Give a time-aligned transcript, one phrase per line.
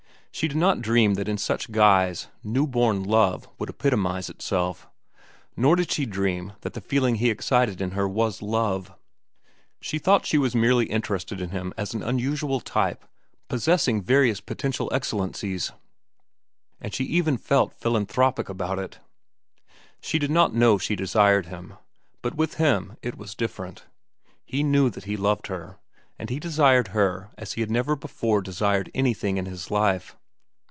[0.33, 4.87] She did not dream that in such guise new born love would epitomize itself.
[5.57, 8.93] Nor did she dream that the feeling he excited in her was love.
[9.81, 13.03] She thought she was merely interested in him as an unusual type
[13.49, 15.73] possessing various potential excellencies,
[16.79, 18.99] and she even felt philanthropic about it.
[19.99, 21.73] She did not know she desired him;
[22.21, 23.85] but with him it was different.
[24.45, 25.77] He knew that he loved her,
[26.17, 30.15] and he desired her as he had never before desired anything in his life.